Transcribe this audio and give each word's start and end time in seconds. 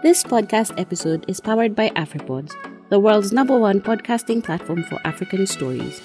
This 0.00 0.22
podcast 0.22 0.78
episode 0.78 1.24
is 1.26 1.40
powered 1.40 1.74
by 1.74 1.88
AfriPods, 1.90 2.54
the 2.88 3.00
world's 3.00 3.32
number 3.32 3.58
one 3.58 3.80
podcasting 3.80 4.44
platform 4.44 4.84
for 4.84 5.00
African 5.04 5.44
stories. 5.44 6.00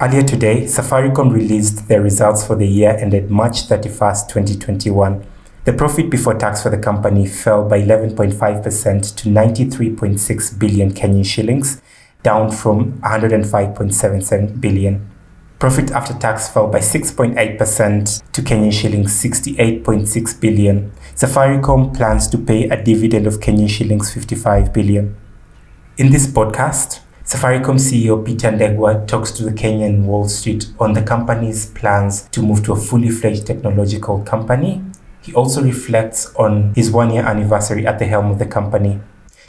Earlier 0.00 0.24
today, 0.24 0.64
Safaricom 0.64 1.32
released 1.32 1.86
their 1.86 2.02
results 2.02 2.44
for 2.44 2.56
the 2.56 2.66
year 2.66 2.96
ended 2.98 3.30
March 3.30 3.68
31st, 3.68 4.28
2021. 4.28 5.24
The 5.66 5.72
profit 5.72 6.10
before 6.10 6.34
tax 6.34 6.62
for 6.62 6.70
the 6.70 6.78
company 6.78 7.26
fell 7.26 7.68
by 7.68 7.82
11.5% 7.82 9.16
to 9.16 9.28
93.6 9.28 10.58
billion 10.60 10.92
Kenyan 10.92 11.26
shillings, 11.26 11.82
down 12.22 12.52
from 12.52 13.00
105.77 13.00 14.60
billion. 14.60 15.10
Profit 15.58 15.90
after 15.90 16.14
tax 16.14 16.48
fell 16.48 16.68
by 16.68 16.78
6.8% 16.78 18.30
to 18.30 18.42
Kenyan 18.42 18.72
shillings 18.72 19.12
68.6 19.20 20.40
billion. 20.40 20.92
Safaricom 21.16 21.92
plans 21.96 22.28
to 22.28 22.38
pay 22.38 22.68
a 22.68 22.80
dividend 22.80 23.26
of 23.26 23.40
Kenyan 23.40 23.68
shillings 23.68 24.14
55 24.14 24.72
billion. 24.72 25.16
In 25.98 26.12
this 26.12 26.28
podcast, 26.28 27.00
Safaricom 27.24 27.80
CEO 27.80 28.24
Peter 28.24 28.52
Ndegwa 28.52 29.04
talks 29.08 29.32
to 29.32 29.42
the 29.42 29.50
Kenyan 29.50 30.04
Wall 30.04 30.28
Street 30.28 30.68
on 30.78 30.92
the 30.92 31.02
company's 31.02 31.66
plans 31.66 32.28
to 32.28 32.40
move 32.40 32.64
to 32.66 32.72
a 32.72 32.76
fully 32.76 33.10
fledged 33.10 33.48
technological 33.48 34.20
company. 34.22 34.84
He 35.26 35.34
also 35.34 35.60
reflects 35.60 36.32
on 36.36 36.72
his 36.74 36.92
one 36.92 37.12
year 37.12 37.24
anniversary 37.26 37.84
at 37.84 37.98
the 37.98 38.04
helm 38.04 38.30
of 38.30 38.38
the 38.38 38.46
company. 38.46 39.00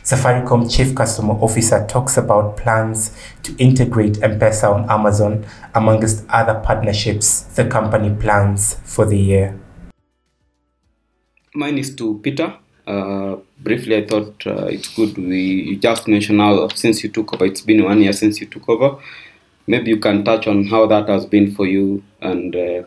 Safaricom 0.04 0.68
Chief 0.76 0.96
Customer 0.96 1.36
Officer 1.36 1.86
talks 1.88 2.18
about 2.18 2.58
plans 2.58 3.16
to 3.44 3.56
integrate 3.58 4.24
M 4.24 4.40
Pesa 4.40 4.74
on 4.74 4.90
Amazon, 4.90 5.46
amongst 5.76 6.26
other 6.30 6.60
partnerships 6.66 7.44
the 7.56 7.64
company 7.66 8.10
plans 8.16 8.80
for 8.86 9.06
the 9.06 9.20
year. 9.20 9.60
Mine 11.54 11.78
is 11.78 11.96
to 11.98 12.20
Peter. 12.24 12.56
Uh, 12.88 13.36
briefly, 13.60 13.98
I 13.98 14.08
thought 14.08 14.48
uh, 14.48 14.66
it's 14.66 14.96
good 14.96 15.16
we 15.16 15.40
you 15.40 15.76
just 15.76 16.08
mentioned 16.08 16.40
how 16.40 16.70
since 16.70 17.04
you 17.04 17.10
took 17.12 17.36
over, 17.36 17.46
it's 17.46 17.62
been 17.62 17.84
one 17.84 18.02
year 18.02 18.14
since 18.14 18.42
you 18.42 18.48
took 18.48 18.68
over. 18.68 18.98
Maybe 19.68 19.92
you 19.92 20.00
can 20.00 20.26
touch 20.26 20.48
on 20.48 20.66
how 20.66 20.88
that 20.88 21.08
has 21.08 21.28
been 21.28 21.54
for 21.54 21.68
you, 21.68 22.02
and 22.20 22.56
uh, 22.56 22.82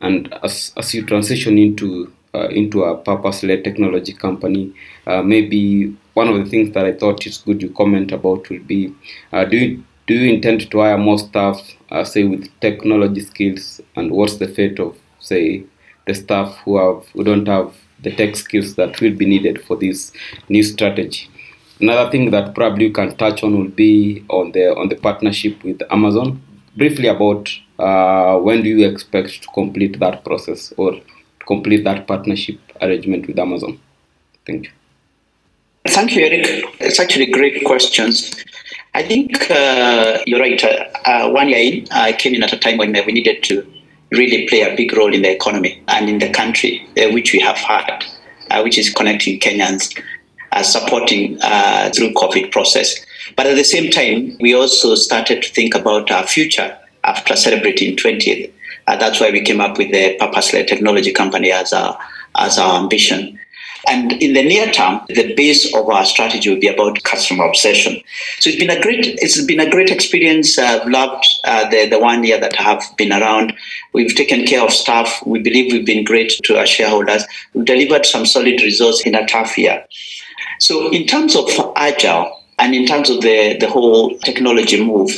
and 0.00 0.32
as 0.42 0.72
as 0.78 0.94
you 0.94 1.04
transition 1.04 1.58
into 1.58 2.10
uh, 2.34 2.48
into 2.48 2.84
a 2.84 2.96
purpose-led 2.96 3.64
technology 3.64 4.12
company, 4.12 4.72
uh, 5.06 5.22
maybe 5.22 5.96
one 6.14 6.28
of 6.28 6.36
the 6.42 6.48
things 6.48 6.72
that 6.74 6.84
I 6.84 6.92
thought 6.92 7.26
is 7.26 7.38
good 7.38 7.62
you 7.62 7.70
comment 7.70 8.12
about 8.12 8.48
will 8.50 8.60
be 8.60 8.94
uh, 9.32 9.44
do 9.44 9.56
you 9.56 9.84
do 10.06 10.14
you 10.14 10.32
intend 10.34 10.68
to 10.70 10.80
hire 10.80 10.98
more 10.98 11.18
staff, 11.18 11.60
say 12.04 12.24
with 12.24 12.48
technology 12.60 13.20
skills, 13.20 13.80
and 13.94 14.10
what's 14.10 14.38
the 14.38 14.48
fate 14.48 14.80
of 14.80 14.96
say 15.20 15.64
the 16.06 16.14
staff 16.14 16.56
who 16.64 16.76
have 16.78 17.06
who 17.12 17.22
don't 17.22 17.46
have 17.46 17.72
the 18.02 18.14
tech 18.16 18.34
skills 18.36 18.74
that 18.74 19.00
will 19.00 19.14
be 19.14 19.26
needed 19.26 19.62
for 19.62 19.76
this 19.76 20.12
new 20.48 20.62
strategy. 20.62 21.28
Another 21.80 22.10
thing 22.10 22.30
that 22.30 22.54
probably 22.54 22.86
you 22.86 22.92
can 22.92 23.16
touch 23.16 23.42
on 23.42 23.56
will 23.58 23.68
be 23.70 24.24
on 24.28 24.52
the 24.52 24.74
on 24.76 24.88
the 24.88 24.96
partnership 24.96 25.62
with 25.62 25.80
Amazon. 25.90 26.42
Briefly 26.76 27.08
about 27.08 27.48
uh, 27.78 28.38
when 28.38 28.62
do 28.62 28.68
you 28.68 28.88
expect 28.88 29.42
to 29.42 29.48
complete 29.48 29.98
that 30.00 30.24
process 30.24 30.72
or 30.76 31.00
complete 31.52 31.82
that 31.84 32.06
partnership 32.06 32.58
arrangement 32.80 33.26
with 33.26 33.38
Amazon? 33.38 33.78
Thank 34.46 34.64
you. 34.66 34.70
Thank 35.88 36.14
you, 36.14 36.24
Eric. 36.26 36.64
It's 36.78 37.00
actually 37.00 37.26
great 37.26 37.64
questions. 37.64 38.44
I 38.94 39.02
think 39.02 39.50
uh, 39.50 40.18
you're 40.26 40.40
right. 40.40 40.62
Uh, 40.62 40.84
uh, 41.10 41.30
one 41.30 41.48
year 41.48 41.58
in, 41.58 41.86
I 41.90 42.12
came 42.12 42.34
in 42.34 42.42
at 42.42 42.52
a 42.52 42.58
time 42.58 42.76
when 42.78 42.92
we 42.92 43.12
needed 43.12 43.42
to 43.44 43.54
really 44.10 44.46
play 44.48 44.62
a 44.62 44.76
big 44.76 44.92
role 44.96 45.14
in 45.14 45.22
the 45.22 45.30
economy 45.30 45.82
and 45.88 46.08
in 46.08 46.18
the 46.18 46.30
country, 46.30 46.86
uh, 46.98 47.10
which 47.12 47.32
we 47.32 47.40
have 47.40 47.56
had, 47.56 48.04
uh, 48.50 48.60
which 48.62 48.78
is 48.78 48.90
connecting 48.90 49.38
Kenyans, 49.38 49.84
uh, 50.52 50.62
supporting 50.62 51.38
through 51.94 52.12
COVID 52.22 52.50
process. 52.50 52.94
But 53.36 53.46
at 53.46 53.56
the 53.56 53.64
same 53.64 53.90
time, 53.90 54.36
we 54.40 54.54
also 54.54 54.94
started 54.96 55.42
to 55.42 55.48
think 55.52 55.74
about 55.74 56.10
our 56.10 56.26
future 56.26 56.76
after 57.04 57.36
celebrating 57.36 57.96
20th. 57.96 58.52
Uh, 58.90 58.96
that's 58.96 59.20
why 59.20 59.30
we 59.30 59.40
came 59.40 59.60
up 59.60 59.78
with 59.78 59.92
the 59.92 60.16
purpose-led 60.18 60.66
technology 60.66 61.12
company 61.12 61.52
as 61.52 61.72
our, 61.72 61.96
as 62.36 62.58
our 62.58 62.80
ambition. 62.82 63.38
And 63.86 64.12
in 64.14 64.34
the 64.34 64.42
near 64.42 64.70
term, 64.72 65.00
the 65.08 65.32
base 65.34 65.72
of 65.74 65.88
our 65.88 66.04
strategy 66.04 66.50
will 66.50 66.60
be 66.60 66.66
about 66.66 67.02
customer 67.04 67.44
obsession. 67.44 68.02
So 68.40 68.50
it's 68.50 68.58
been 68.58 68.68
a 68.68 68.82
great, 68.82 69.06
it's 69.06 69.42
been 69.44 69.60
a 69.60 69.70
great 69.70 69.90
experience. 69.90 70.58
I've 70.58 70.88
loved 70.88 71.24
uh, 71.44 71.70
the, 71.70 71.88
the 71.88 72.00
one 72.00 72.24
year 72.24 72.40
that 72.40 72.58
I 72.58 72.62
have 72.64 72.82
been 72.98 73.12
around. 73.12 73.54
We've 73.92 74.14
taken 74.14 74.44
care 74.44 74.62
of 74.62 74.72
staff. 74.72 75.22
We 75.24 75.38
believe 75.38 75.72
we've 75.72 75.86
been 75.86 76.04
great 76.04 76.32
to 76.44 76.58
our 76.58 76.66
shareholders. 76.66 77.24
We've 77.54 77.64
delivered 77.64 78.06
some 78.06 78.26
solid 78.26 78.60
results 78.60 79.06
in 79.06 79.14
a 79.14 79.26
tough 79.26 79.56
year. 79.56 79.86
So 80.58 80.90
in 80.90 81.06
terms 81.06 81.36
of 81.36 81.48
agile 81.76 82.26
and 82.58 82.74
in 82.74 82.86
terms 82.86 83.08
of 83.08 83.22
the, 83.22 83.56
the 83.60 83.70
whole 83.70 84.18
technology 84.18 84.84
move, 84.84 85.10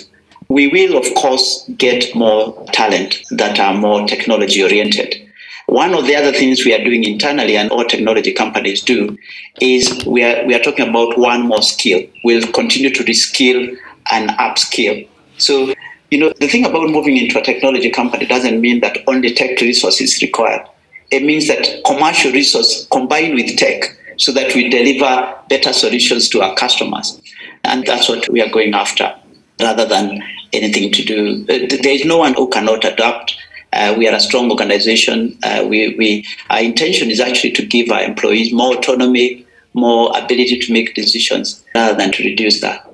we 0.48 0.68
will, 0.68 0.96
of 0.96 1.14
course, 1.14 1.68
get 1.76 2.14
more 2.14 2.66
talent 2.72 3.22
that 3.30 3.58
are 3.58 3.74
more 3.74 4.06
technology 4.06 4.62
oriented. 4.62 5.14
One 5.66 5.94
of 5.94 6.06
the 6.06 6.16
other 6.16 6.32
things 6.32 6.64
we 6.64 6.74
are 6.74 6.84
doing 6.84 7.04
internally 7.04 7.56
and 7.56 7.70
all 7.70 7.84
technology 7.84 8.32
companies 8.32 8.82
do 8.82 9.16
is 9.60 10.04
we 10.06 10.22
are, 10.24 10.44
we 10.44 10.54
are 10.54 10.62
talking 10.62 10.88
about 10.88 11.18
one 11.18 11.46
more 11.46 11.62
skill. 11.62 12.02
We'll 12.24 12.46
continue 12.52 12.90
to 12.90 13.04
reskill 13.04 13.76
and 14.10 14.30
upskill. 14.30 15.08
So, 15.38 15.72
you 16.10 16.18
know, 16.18 16.32
the 16.40 16.48
thing 16.48 16.66
about 16.66 16.90
moving 16.90 17.16
into 17.16 17.38
a 17.38 17.42
technology 17.42 17.90
company 17.90 18.26
doesn't 18.26 18.60
mean 18.60 18.80
that 18.80 18.98
only 19.06 19.32
tech 19.32 19.60
resources 19.60 20.14
is 20.14 20.22
required. 20.22 20.66
It 21.10 21.22
means 21.22 21.46
that 21.48 21.82
commercial 21.86 22.32
resource 22.32 22.86
combined 22.90 23.34
with 23.34 23.56
tech 23.56 23.96
so 24.18 24.32
that 24.32 24.54
we 24.54 24.68
deliver 24.68 25.34
better 25.48 25.72
solutions 25.72 26.28
to 26.30 26.42
our 26.42 26.54
customers. 26.56 27.20
And 27.64 27.86
that's 27.86 28.08
what 28.08 28.28
we 28.28 28.42
are 28.42 28.50
going 28.50 28.74
after 28.74 29.14
rather 29.62 29.86
than 29.86 30.22
anything 30.52 30.92
to 30.92 31.04
do. 31.04 31.42
Uh, 31.48 31.66
there 31.82 31.94
is 31.94 32.04
no 32.04 32.18
one 32.18 32.34
who 32.34 32.48
cannot 32.48 32.84
adapt 32.84 33.36
uh, 33.72 33.94
we 33.96 34.06
are 34.08 34.14
a 34.14 34.20
strong 34.20 34.50
organization. 34.50 35.36
Uh, 35.42 35.64
we, 35.68 35.94
we, 35.96 36.26
our 36.50 36.60
intention 36.60 37.10
is 37.10 37.20
actually 37.20 37.52
to 37.52 37.64
give 37.64 37.90
our 37.90 38.02
employees 38.02 38.52
more 38.52 38.76
autonomy, 38.76 39.46
more 39.74 40.10
ability 40.16 40.58
to 40.58 40.72
make 40.72 40.94
decisions 40.94 41.64
rather 41.74 41.96
than 41.96 42.12
to 42.12 42.22
reduce 42.22 42.60
that. 42.60 42.86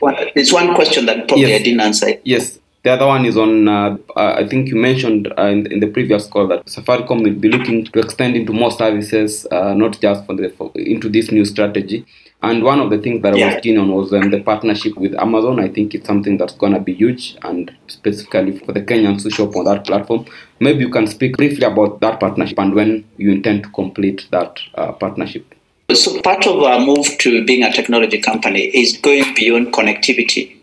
Okay. 0.00 0.32
there's 0.34 0.52
one 0.52 0.74
question 0.74 1.06
that 1.06 1.28
probably 1.28 1.48
yes. 1.48 1.60
I 1.60 1.64
didn't 1.64 1.80
answer. 1.80 2.08
Yes. 2.24 2.58
The 2.84 2.90
other 2.90 3.06
one 3.06 3.26
is 3.26 3.36
on, 3.36 3.68
uh, 3.68 3.98
I 4.16 4.46
think 4.46 4.68
you 4.68 4.76
mentioned 4.76 5.30
uh, 5.36 5.46
in, 5.46 5.70
in, 5.70 5.80
the 5.80 5.88
previous 5.88 6.26
call 6.26 6.46
that 6.46 6.64
Safaricom 6.66 7.24
will 7.24 7.34
be 7.34 7.48
looking 7.48 7.84
to 7.84 7.98
extend 7.98 8.36
into 8.36 8.52
more 8.52 8.70
services, 8.70 9.46
uh, 9.50 9.74
not 9.74 10.00
just 10.00 10.24
for 10.24 10.34
the, 10.34 10.48
for, 10.50 10.70
into 10.76 11.08
this 11.08 11.30
new 11.32 11.44
strategy. 11.44 12.06
And 12.40 12.62
one 12.62 12.78
of 12.78 12.90
the 12.90 12.98
things 12.98 13.22
that 13.22 13.34
I 13.34 13.46
was 13.46 13.60
keen 13.62 13.78
on 13.78 13.90
was 13.92 14.12
um, 14.12 14.30
the 14.30 14.40
partnership 14.40 14.96
with 14.96 15.12
Amazon. 15.14 15.58
I 15.58 15.68
think 15.68 15.92
it's 15.94 16.06
something 16.06 16.36
that's 16.36 16.54
going 16.54 16.72
to 16.72 16.78
be 16.78 16.94
huge, 16.94 17.36
and 17.42 17.74
specifically 17.88 18.58
for 18.58 18.72
the 18.72 18.80
Kenyans 18.80 19.24
who 19.24 19.30
shop 19.30 19.56
on 19.56 19.64
that 19.64 19.84
platform. 19.84 20.24
Maybe 20.60 20.80
you 20.80 20.90
can 20.90 21.08
speak 21.08 21.36
briefly 21.36 21.66
about 21.66 22.00
that 22.00 22.20
partnership 22.20 22.58
and 22.60 22.74
when 22.74 23.04
you 23.16 23.32
intend 23.32 23.64
to 23.64 23.70
complete 23.70 24.28
that 24.30 24.60
uh, 24.76 24.92
partnership. 24.92 25.52
So, 25.92 26.20
part 26.22 26.46
of 26.46 26.62
our 26.62 26.78
move 26.78 27.06
to 27.18 27.44
being 27.44 27.64
a 27.64 27.72
technology 27.72 28.20
company 28.20 28.66
is 28.66 28.96
going 28.98 29.34
beyond 29.34 29.72
connectivity. 29.72 30.58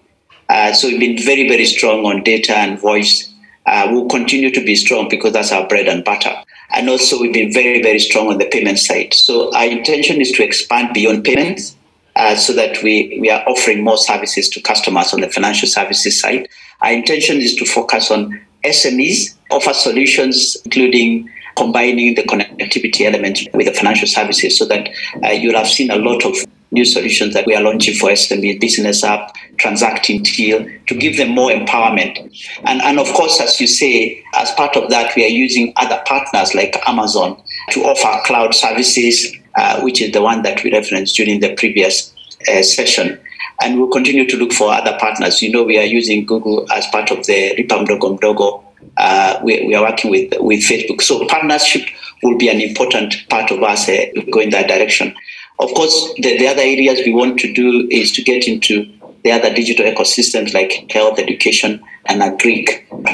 Uh, 0.48 0.72
so, 0.72 0.88
we've 0.88 1.00
been 1.00 1.18
very, 1.18 1.50
very 1.50 1.66
strong 1.66 2.06
on 2.06 2.24
data 2.24 2.56
and 2.56 2.80
voice. 2.80 3.34
Uh, 3.66 3.90
we'll 3.92 4.08
continue 4.08 4.52
to 4.52 4.64
be 4.64 4.76
strong 4.76 5.10
because 5.10 5.34
that's 5.34 5.52
our 5.52 5.68
bread 5.68 5.88
and 5.88 6.06
butter. 6.06 6.36
And 6.72 6.90
also, 6.90 7.20
we've 7.20 7.34
been 7.34 7.54
very, 7.54 7.82
very 7.82 8.00
strong 8.00 8.28
on 8.28 8.38
the 8.38 8.46
payment 8.46 8.80
side. 8.80 9.14
So, 9.14 9.54
our 9.56 9.66
intention 9.66 10.22
is 10.22 10.32
to 10.34 10.44
expand 10.44 10.94
beyond 10.94 11.24
payments 11.24 11.76
uh, 12.16 12.36
so 12.36 12.54
that 12.54 12.82
we, 12.82 13.18
we 13.20 13.30
are 13.30 13.44
offering 13.48 13.84
more 13.84 13.98
services 13.98 14.50
to 14.50 14.62
customers 14.62 15.14
on 15.14 15.22
the 15.22 15.30
financial 15.30 15.68
services 15.68 16.20
side. 16.20 16.48
Our 16.82 16.92
intention 16.92 17.38
is 17.38 17.56
to 17.56 17.66
focus 17.66 18.12
on 18.12 18.40
SMEs, 18.64 19.36
offer 19.52 19.74
solutions, 19.74 20.58
including 20.66 21.30
combining 21.56 22.16
the 22.16 22.24
connectivity 22.24 23.02
elements 23.06 23.46
with 23.54 23.66
the 23.66 23.74
financial 23.74 24.08
services 24.08 24.58
so 24.58 24.66
that 24.66 24.90
uh, 25.24 25.30
you'll 25.30 25.56
have 25.56 25.68
seen 25.68 25.90
a 25.90 25.96
lot 25.96 26.26
of 26.26 26.36
new 26.72 26.86
solutions 26.86 27.34
that 27.34 27.46
we 27.46 27.56
are 27.56 27.62
launching 27.62 27.96
for 27.96 28.10
SME 28.10 28.60
business 28.60 29.04
app, 29.04 29.36
transacting 29.58 30.24
deal 30.24 30.68
to 30.88 30.96
give 30.96 31.18
them 31.18 31.30
more 31.30 31.50
empowerment. 31.50 32.18
And, 32.66 32.82
and 32.82 33.00
of 33.00 33.08
course, 33.14 33.40
as 33.40 33.60
you 33.62 33.68
say, 33.68 34.24
as 34.36 34.52
part 34.52 34.76
of 34.76 34.90
that, 34.90 35.16
we 35.16 35.24
are 35.24 35.30
using 35.30 35.74
other 35.78 36.02
partners 36.06 36.54
like 36.54 36.76
Amazon 36.88 37.42
to 37.72 37.82
offer 37.82 38.22
cloud 38.26 38.54
services, 38.54 39.34
uh, 39.56 39.82
which 39.82 40.02
is 40.02 40.12
the 40.12 40.22
one 40.22 40.42
that 40.44 40.64
we 40.64 40.72
referenced 40.72 41.16
during 41.16 41.40
the 41.40 41.56
previous 41.56 42.14
uh, 42.52 42.62
session. 42.62 43.20
And 43.62 43.80
we'll 43.80 43.90
continue 43.90 44.28
to 44.28 44.38
look 44.38 44.52
for 44.52 44.72
other 44.74 44.98
partners. 45.00 45.42
You 45.42 45.52
know, 45.52 45.64
we 45.64 45.78
are 45.78 45.86
using 45.86 46.26
Google 46.26 46.70
as 46.72 46.86
part 46.88 47.10
of 47.12 47.26
the 47.26 47.56
Lipa 47.56 47.76
Mdogo 47.76 48.20
Mdogo. 48.20 48.64
Uh, 48.98 49.40
we, 49.44 49.66
we 49.66 49.76
are 49.76 49.84
working 49.84 50.12
with, 50.12 50.34
with 50.40 50.60
Facebook. 50.60 51.02
So 51.02 51.26
partnership 51.28 51.88
will 52.22 52.38
be 52.38 52.50
an 52.50 52.60
important 52.60 53.16
part 53.30 53.52
of 53.52 53.64
us 53.64 53.88
uh, 53.88 54.06
going 54.32 54.50
that 54.50 54.68
direction. 54.68 55.16
Of 55.60 55.74
course, 55.74 56.14
the, 56.18 56.38
the 56.38 56.48
other 56.48 56.62
areas 56.62 57.00
we 57.06 57.14
want 57.14 57.40
to 57.40 57.54
do 57.54 57.88
is 57.90 58.12
to 58.14 58.22
get 58.24 58.48
into 58.48 58.92
the 59.24 59.32
other 59.32 59.54
digital 59.54 59.86
ecosystems 59.86 60.54
like 60.54 60.86
health, 60.92 61.18
education, 61.18 61.82
and 62.08 62.22
agri, 62.22 62.68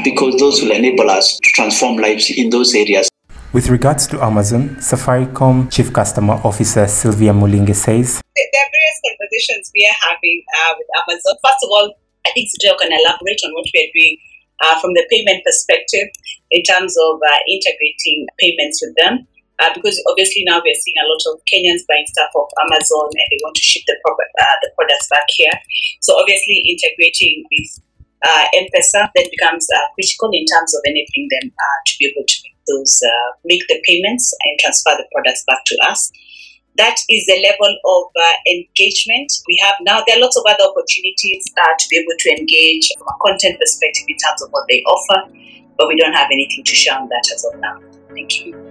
because 0.04 0.40
those 0.40 0.62
will 0.62 0.72
enable 0.72 1.10
us 1.10 1.38
to 1.38 1.50
transform 1.54 1.98
lives 1.98 2.30
in 2.30 2.50
those 2.50 2.74
areas. 2.76 3.08
With 3.54 3.70
regards 3.70 4.08
to 4.08 4.24
Amazon, 4.24 4.76
Safaricom 4.80 5.72
Chief 5.72 5.94
Customer 5.94 6.40
Officer 6.44 6.88
Sylvia 6.88 7.32
Mulinge 7.32 7.76
says 7.76 8.22
There 8.36 8.64
are 8.64 8.72
various 8.72 9.00
conversations 9.06 9.72
we 9.76 9.86
are 9.86 10.00
having 10.10 10.44
uh, 10.58 10.74
with 10.78 10.88
Amazon. 10.98 11.36
First 11.46 11.62
of 11.64 11.70
all, 11.70 11.94
I 12.26 12.32
think 12.32 12.50
Sujay 12.50 12.78
can 12.80 12.92
elaborate 12.92 13.42
on 13.46 13.54
what 13.54 13.66
we 13.74 13.80
are 13.86 13.92
doing 13.94 14.18
uh, 14.64 14.80
from 14.80 14.94
the 14.94 15.06
payment 15.10 15.44
perspective 15.44 16.10
in 16.50 16.64
terms 16.64 16.96
of 16.98 17.20
uh, 17.22 17.38
integrating 17.48 18.28
payments 18.40 18.82
with 18.82 18.96
them. 18.98 19.28
Uh, 19.62 19.70
because 19.78 20.02
obviously 20.10 20.42
now 20.50 20.58
we're 20.58 20.82
seeing 20.82 20.98
a 20.98 21.06
lot 21.06 21.22
of 21.30 21.38
Kenyans 21.46 21.86
buying 21.86 22.10
stuff 22.10 22.34
off 22.34 22.50
Amazon 22.66 23.14
and 23.14 23.28
they 23.30 23.38
want 23.46 23.54
to 23.54 23.62
ship 23.62 23.86
the, 23.86 23.94
pro- 24.02 24.18
uh, 24.18 24.58
the 24.66 24.74
products 24.74 25.06
back 25.08 25.30
here. 25.30 25.54
So 26.02 26.18
obviously 26.18 26.66
integrating 26.66 27.46
with 27.46 27.70
uh, 28.26 28.46
M-Pesa 28.54 29.10
then 29.14 29.26
becomes 29.30 29.68
uh, 29.70 29.86
critical 29.94 30.30
in 30.34 30.46
terms 30.50 30.74
of 30.74 30.82
enabling 30.86 31.30
them 31.30 31.54
uh, 31.54 31.80
to 31.86 31.94
be 32.00 32.10
able 32.10 32.26
to 32.26 32.38
make 32.42 32.58
those 32.68 33.02
uh, 33.06 33.30
make 33.46 33.62
the 33.68 33.82
payments 33.86 34.34
and 34.34 34.60
transfer 34.60 34.98
the 34.98 35.06
products 35.14 35.44
back 35.46 35.62
to 35.66 35.78
us. 35.90 36.12
That 36.78 36.96
is 37.10 37.26
the 37.26 37.42
level 37.46 37.70
of 37.70 38.04
uh, 38.16 38.38
engagement 38.50 39.30
we 39.48 39.60
have 39.62 39.76
now. 39.82 40.04
There 40.08 40.18
are 40.18 40.22
lots 40.22 40.38
of 40.38 40.44
other 40.48 40.70
opportunities 40.70 41.46
to 41.54 41.86
be 41.90 41.98
able 41.98 42.18
to 42.18 42.30
engage 42.32 42.90
from 42.98 43.08
a 43.08 43.18
content 43.22 43.60
perspective 43.60 44.06
in 44.08 44.18
terms 44.18 44.42
of 44.42 44.50
what 44.52 44.66
they 44.70 44.82
offer, 44.84 45.30
but 45.78 45.88
we 45.88 45.98
don't 45.98 46.14
have 46.14 46.30
anything 46.32 46.64
to 46.64 46.76
share 46.76 46.98
on 46.98 47.10
that 47.10 47.30
as 47.34 47.44
of 47.46 47.60
now. 47.60 47.78
Thank 48.10 48.46
you. 48.46 48.71